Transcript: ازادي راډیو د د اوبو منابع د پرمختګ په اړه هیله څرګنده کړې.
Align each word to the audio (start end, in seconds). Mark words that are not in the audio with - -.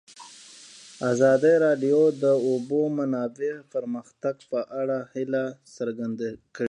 ازادي 1.11 1.53
راډیو 1.65 1.99
د 2.13 2.13
د 2.23 2.25
اوبو 2.47 2.81
منابع 2.97 3.53
د 3.61 3.67
پرمختګ 3.73 4.35
په 4.51 4.59
اړه 4.81 4.97
هیله 5.13 5.43
څرګنده 5.75 6.29
کړې. 6.55 6.59